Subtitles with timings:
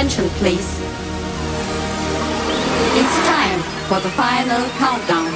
[0.00, 0.80] attention, please.
[2.96, 5.30] It's time for the final countdown.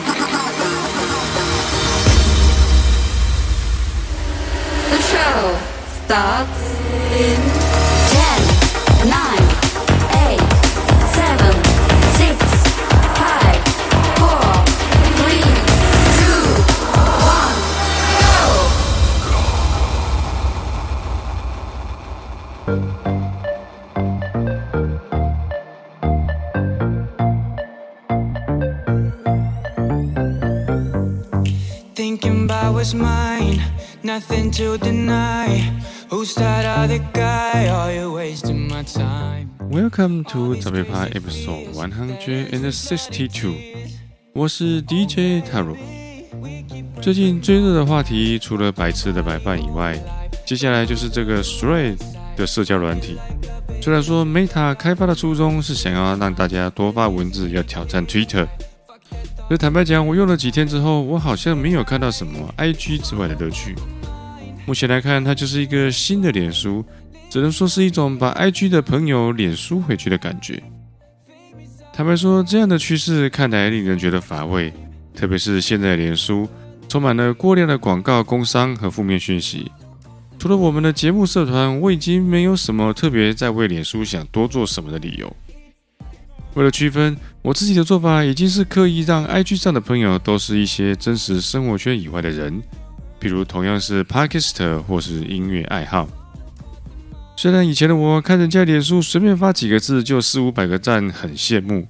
[4.88, 5.58] The show
[6.06, 6.60] starts
[7.12, 7.40] in
[8.08, 8.40] 10,
[9.10, 9.38] 9,
[10.32, 10.40] 8,
[11.12, 11.52] 7,
[12.16, 12.32] 6,
[13.20, 13.60] 5,
[14.16, 14.64] 4,
[15.20, 15.44] 3,
[16.16, 16.40] 2,
[17.28, 17.52] 1,
[18.20, 18.38] go!
[22.64, 23.23] Thinking
[32.84, 33.62] was mine,
[34.02, 35.72] nothing to deny.
[36.10, 37.66] Who's that other guy?
[37.68, 39.48] Are you wasting my time?
[39.70, 43.54] Welcome to 早被趴 Episode One Hundred and Sixty-Two。
[44.34, 45.74] 我是 DJ Taro。
[47.00, 49.98] 最近最热的话题，除了白痴的白饭以外，
[50.44, 51.98] 接下来就是这个 Thread
[52.36, 53.16] 的社交软体。
[53.80, 58.46] 虽然说 Meta 开发的初衷是想要让大家多发文字，要挑战 Twitter。
[59.46, 63.74] 可坦白讲，我用了几天之后，我好像没有看到什么 IG 之外的乐趣。
[64.66, 66.82] 目前来看，它就是一个新的脸书，
[67.28, 70.62] 只能说是一种把 IG 的朋友脸书回去的感觉。
[71.92, 74.72] 坦白说，这样的趋势看来令人觉得乏味，
[75.14, 76.48] 特别是现在脸书
[76.88, 79.70] 充满了过量的广告、工商和负面讯息。
[80.38, 85.36] 除了我们的节目社团，我已经没有什么特别在为脸书想多做什么的理由。
[86.54, 92.62] 为了区分，我自己的做法已经是刻意让 IG 上的朋友都是一些真实生活圈以外的人，
[93.18, 96.08] 比如同样是 Podcaster 或是音乐爱好。
[97.36, 101.88] 虽然以前的我看人家脸书随便发几个字就四五百个赞，很羡慕，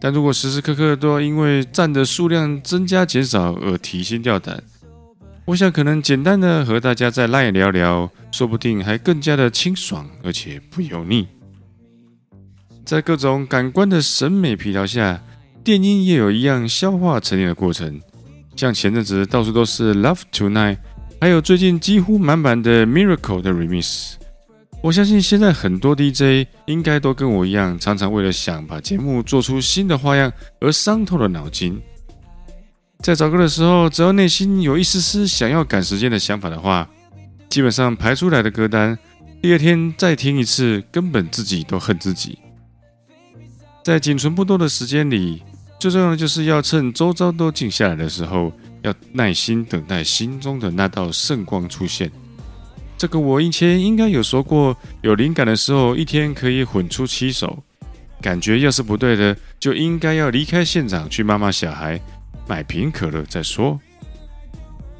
[0.00, 4.62] 但如果时时刻刻都要因为赞的数量增加减少而提心吊胆，
[5.46, 11.26] 我想可能简单的和大家在 LINE 聊聊，说不定还更加的清爽，而且不油腻。
[12.84, 15.22] 在各种感官的审美疲劳下，
[15.62, 18.00] 电音也有一样消化沉淀的过程。
[18.56, 20.78] 像前阵子到处都是 Love Tonight，
[21.20, 24.14] 还有最近几乎满版的 Miracle 的 Remix。
[24.82, 31.80] 我相信现在很多 DJ 应该都跟我一样，常常为了想把节目做出新的花样而伤透了脑筋。
[33.02, 36.88] 在找歌的时候，只要内心有一丝丝想要赶时间的想法的话，
[37.48, 38.98] 基本上排出来的歌单，
[39.40, 42.38] 第二天再听一次，根本自己都恨自己。
[43.90, 45.42] 在仅存不多的时间里，
[45.80, 48.52] 最重要的就是要趁周遭都静下来的时候，
[48.82, 52.08] 要耐心等待心中的那道圣光出现。
[52.96, 57.60] 这个我以前应该有说过，有灵感的时候，一天可以混出七首。
[58.22, 62.00] 感觉要是不对的，就应该要离开现场去骂骂小孩，
[62.46, 63.76] 买瓶可乐再说。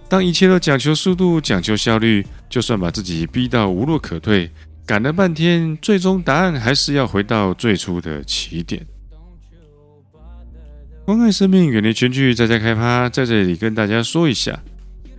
[0.08, 4.50] 当一切都讲求速度、讲求效率，就算把自己逼到无路可退。
[4.90, 8.84] 赶了半天，最终答案还是要回到最初的起点。
[11.04, 14.60] 关爱生命，远离全剧，在家开趴，在这里跟大家说一下，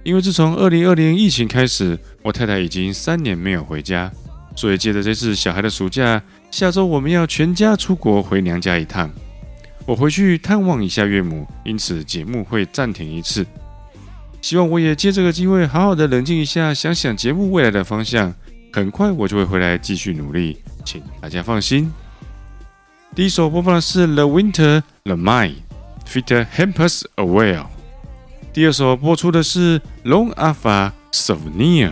[0.03, 4.11] 因为自从二零二零疫情开始，我太太已经三年没有回家，
[4.57, 6.21] 所以借着这次小孩的暑假，
[6.51, 9.09] 下周我们要全家出国回娘家一趟。
[9.85, 13.45] 我回去探望一下岳母，因此节目会暂停一次。
[14.41, 18.35] 希望我也借这个机会，好好的冷静一下，想想节目未来的方向。
[18.73, 21.91] 很快我就会回来继续努力，请大家放心。
[23.13, 25.55] 第一首播放的是 The Winter The Mind
[26.07, 27.65] Fit Hampers Aware。
[28.53, 31.91] 第二首播出的是 Long Alpha Souvenir。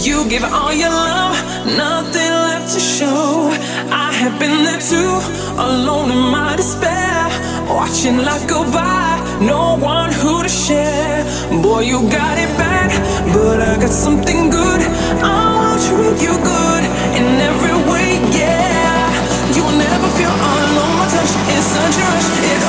[0.00, 1.36] You give all your love,
[1.76, 3.50] nothing left to show.
[3.90, 5.20] I have been there too,
[5.58, 7.28] alone in my despair.
[7.68, 11.24] Watching life go by, no one who to share.
[11.62, 12.92] Boy, you got it bad,
[13.34, 14.82] but I got something good.
[15.20, 16.84] I will treat you good
[17.18, 19.10] in every way, yeah.
[19.54, 20.94] You will never feel alone.
[20.96, 22.62] My touch is such a rush, it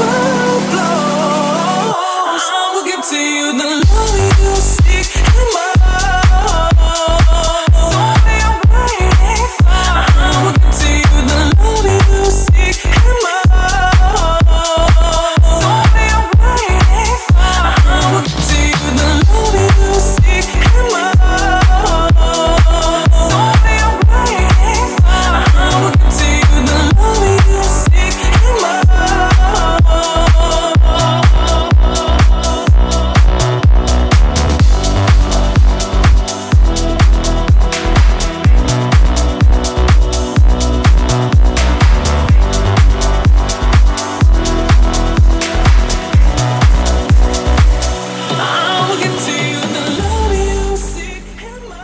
[0.00, 0.93] overflows.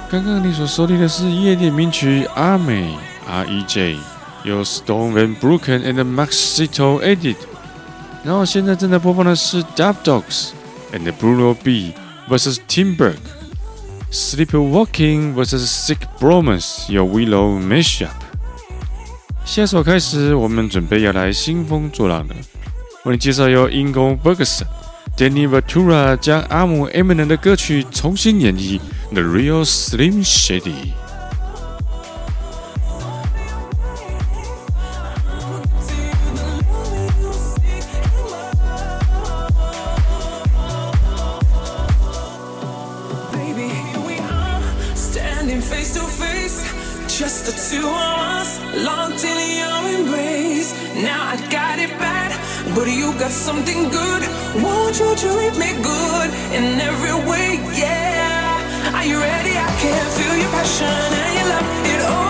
[0.09, 2.95] 刚刚你所收听的是夜店名曲《阿美
[3.27, 3.97] R E J》，
[4.43, 7.35] 由 Stone Van Broeken and Maxito edit。
[8.23, 10.49] 然后现在正在播放的是 Dub Dogs
[10.93, 11.93] and Bruno B
[12.29, 18.07] vs Timberg。Sleepwalking vs Sick Bromance 由 Willow Mashup。
[19.43, 22.35] 下首开始，我们准备要来兴风作浪了。
[23.03, 24.63] 为你介绍由 Ingo Bergson、
[25.20, 28.80] Danny Ventura 将阿姆 Eminem 的歌曲重新演绎，
[29.12, 30.62] 《The Real Slim Shady》。
[47.20, 50.72] Just the two of us, locked in your embrace.
[51.04, 52.32] Now I got it bad,
[52.74, 54.22] but you got something good.
[54.62, 57.58] Won't you treat me good in every way?
[57.74, 58.94] Yeah.
[58.94, 59.54] Are you ready?
[59.56, 61.86] I can feel your passion and your love.
[61.86, 62.29] It overflows.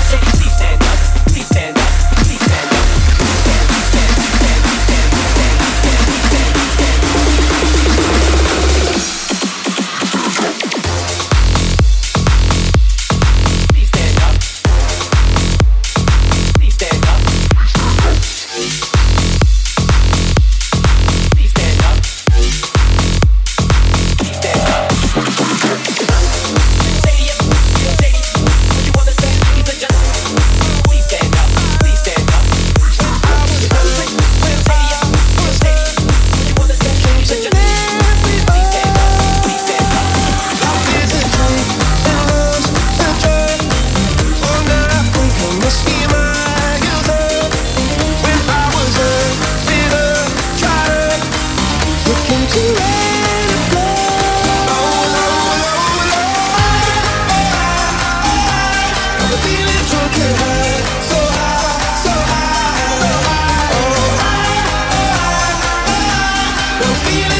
[66.93, 67.30] feel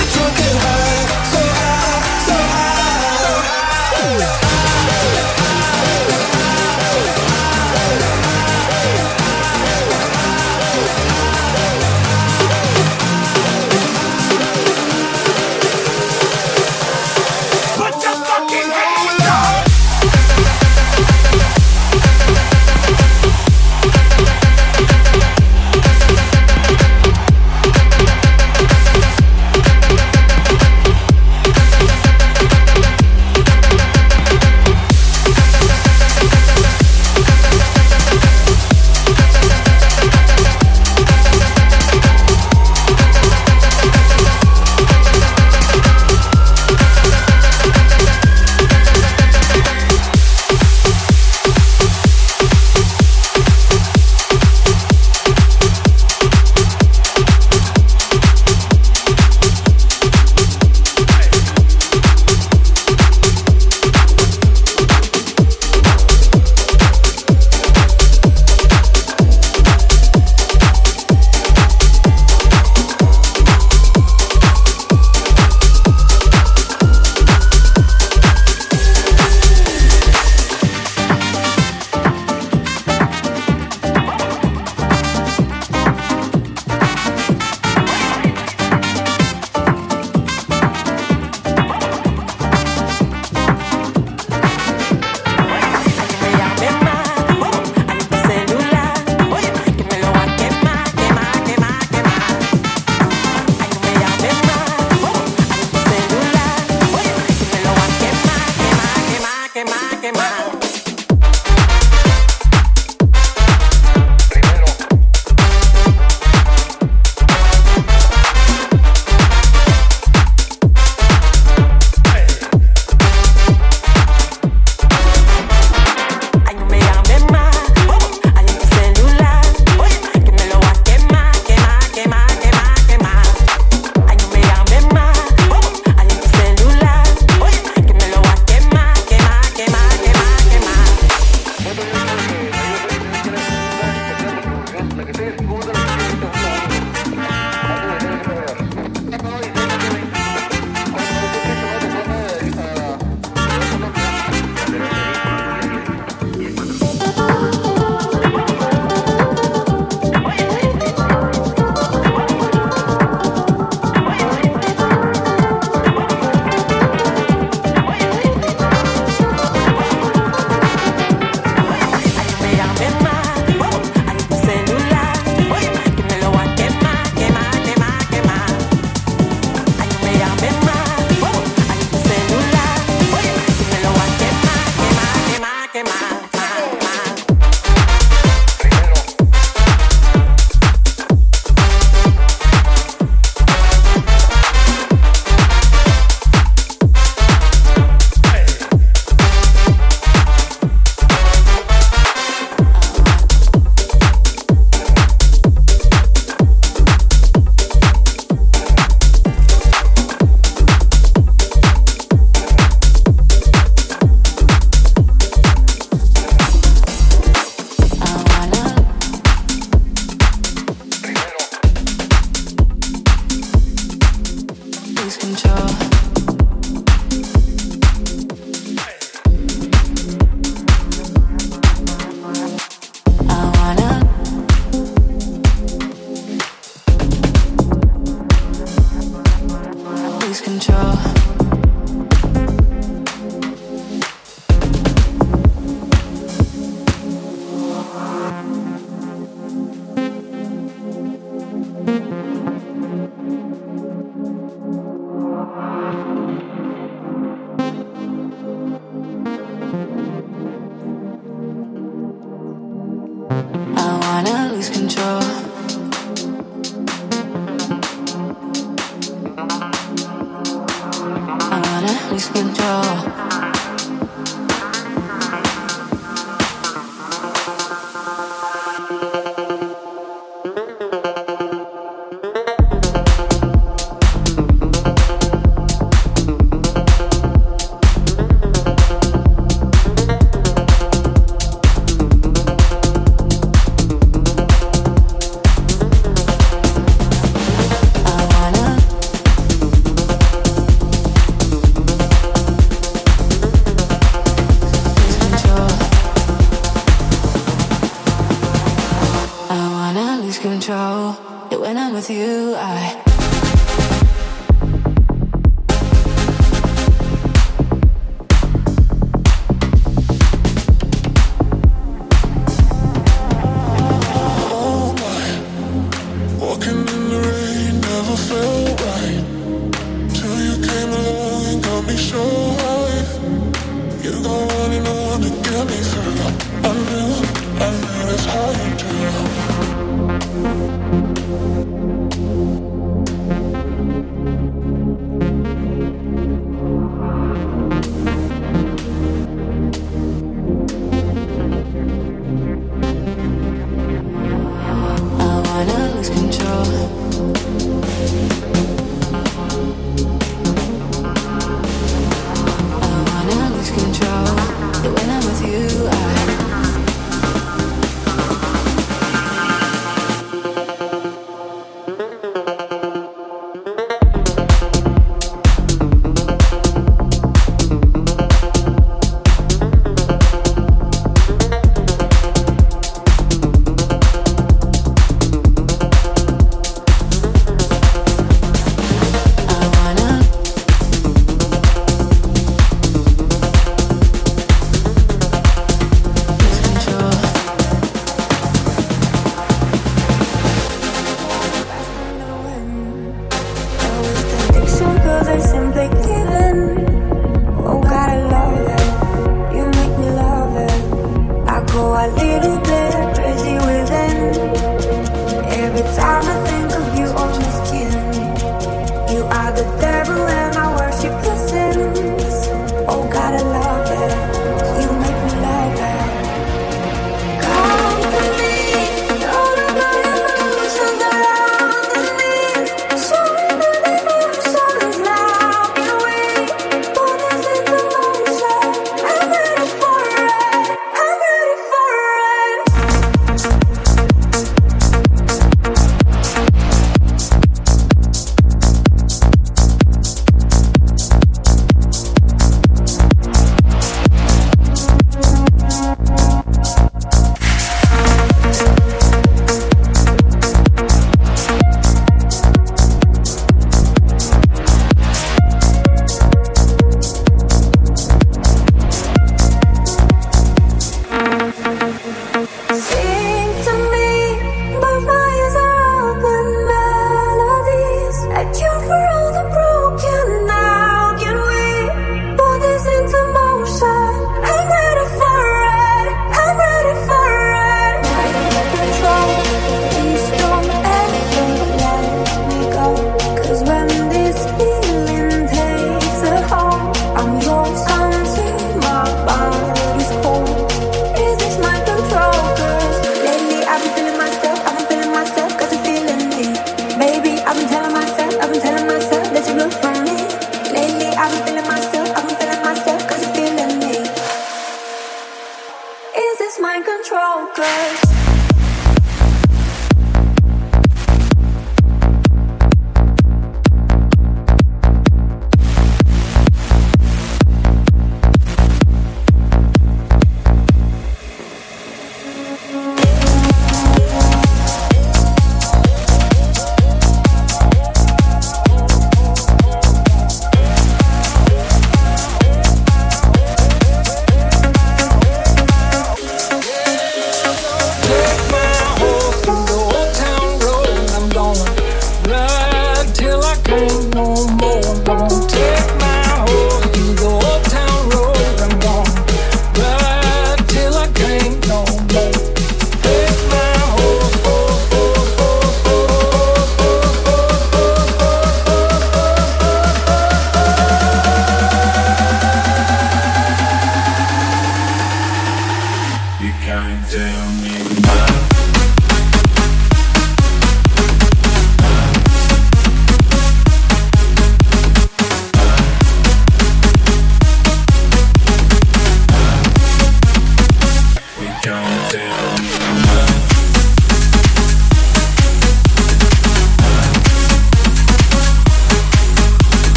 [263.54, 265.22] I wanna lose control.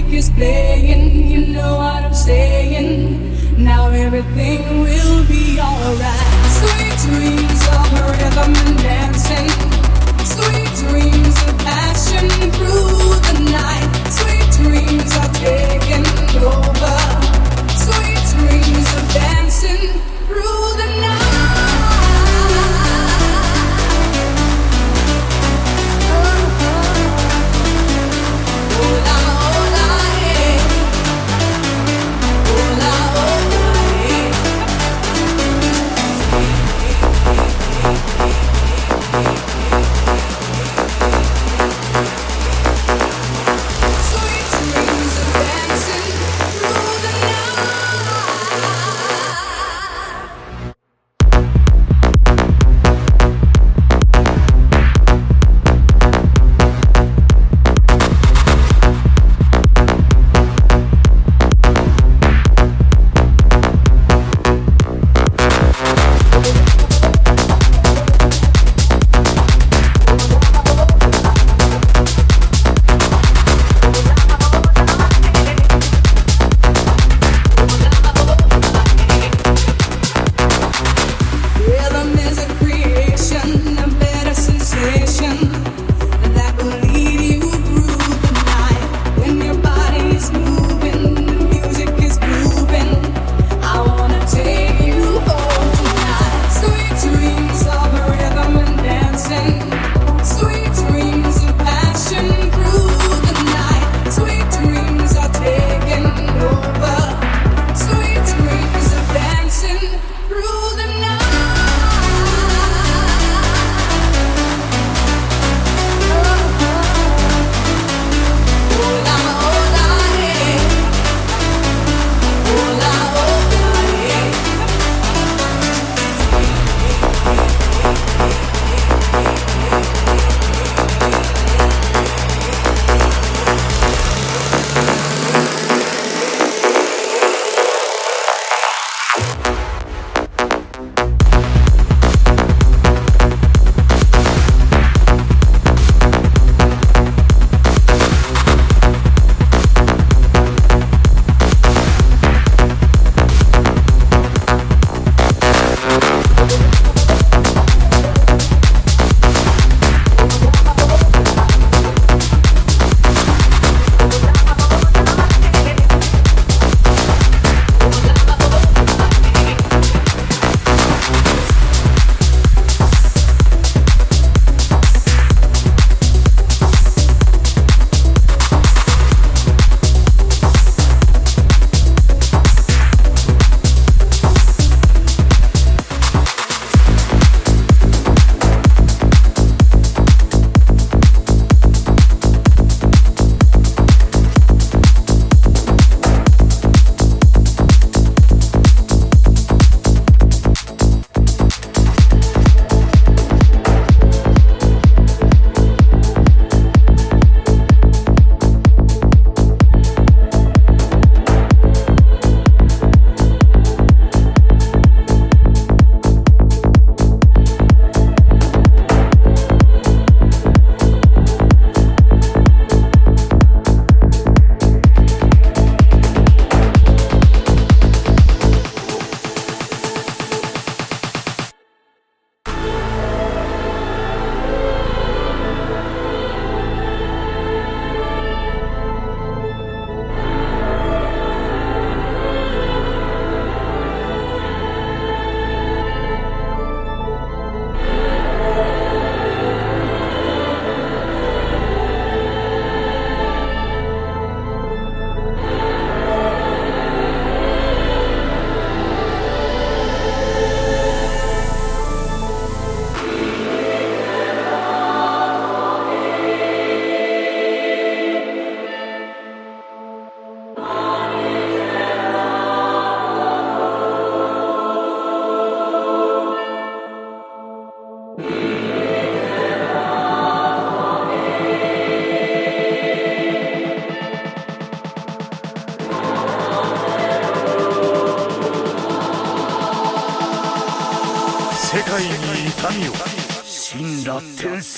[0.00, 3.62] music is playing, you know what I'm saying.
[3.62, 6.44] Now everything will be alright.
[6.58, 9.57] Sweet dreams of rhythm and dancing.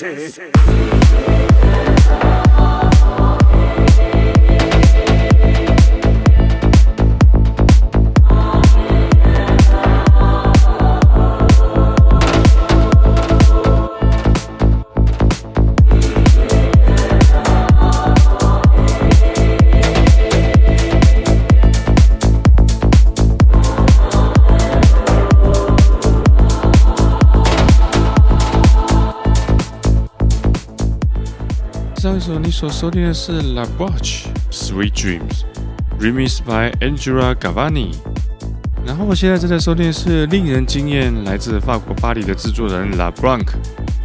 [0.00, 0.59] 天
[32.42, 35.44] 你所收听的是 La Bouche Sweet Dreams
[36.00, 37.90] Remixed by Angela Gavani。
[38.86, 43.46] 然后我现在正在收听的是令人惊艳，来自法国巴黎的制作人 La Blanc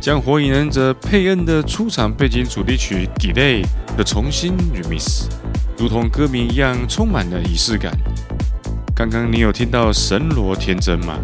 [0.02, 3.66] 将《火影忍者》佩恩的出场背景主题曲 Delay
[3.96, 5.28] 的重新 Remix，
[5.78, 7.98] 如同歌名一样，充满了仪式感。
[8.94, 11.18] 刚刚你有听到神罗天真吗？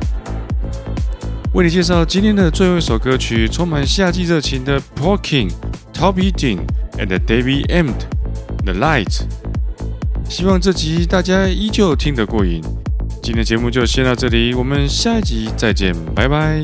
[1.53, 5.51] 为你介绍今天的最后一首歌曲，充满夏季热情的 Porking。
[5.93, 6.57] Toby Dean
[7.01, 7.89] and Davey M.
[8.63, 9.21] The Light，
[10.29, 12.61] 希望这集大家依旧听得过瘾。
[13.23, 16.61] 今天节目就先到这里，我们下一集再见，拜拜。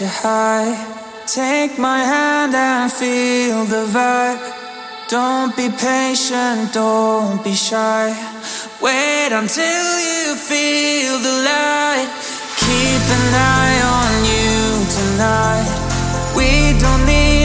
[0.00, 0.74] You high.
[1.26, 4.40] Take my hand and feel the vibe.
[5.08, 8.08] Don't be patient, don't be shy.
[8.82, 12.08] Wait until you feel the light.
[12.64, 15.70] Keep an eye on you tonight.
[16.36, 17.35] We don't need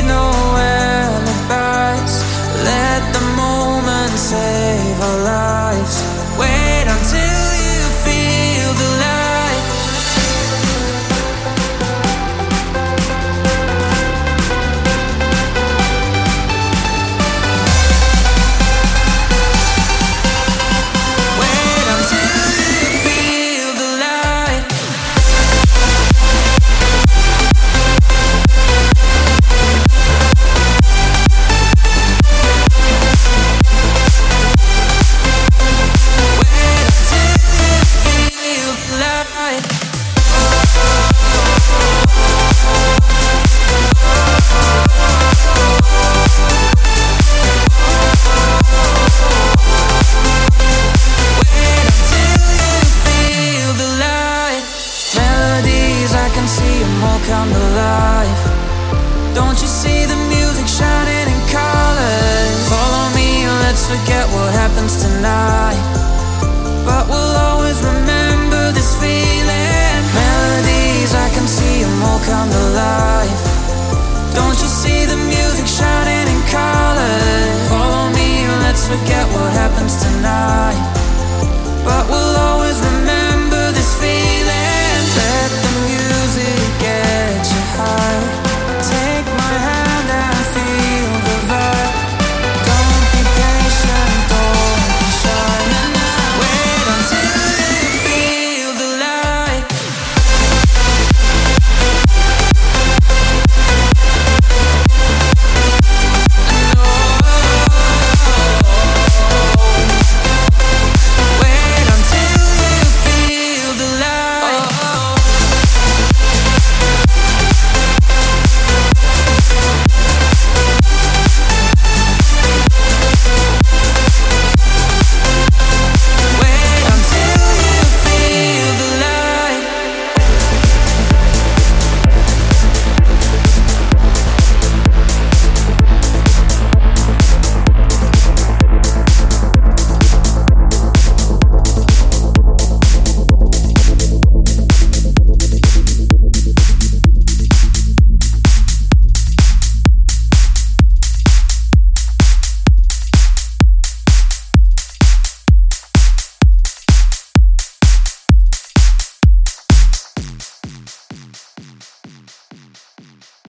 [63.91, 64.30] forget